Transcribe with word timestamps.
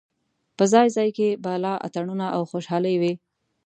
په 0.57 0.63
ځای 0.73 0.87
ځای 0.95 1.09
کې 1.17 1.27
به 1.43 1.51
لا 1.63 1.73
اتڼونه 1.85 2.25
او 2.35 2.41
خوشالۍ 2.51 2.95
وې. 3.01 3.13